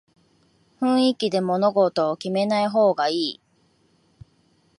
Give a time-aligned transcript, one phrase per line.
[0.81, 3.41] 雰囲気で物事を決めない方がいい